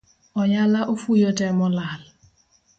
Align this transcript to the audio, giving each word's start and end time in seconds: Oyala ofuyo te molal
Oyala 0.41 0.81
ofuyo 0.93 1.29
te 1.37 1.47
molal 1.57 2.01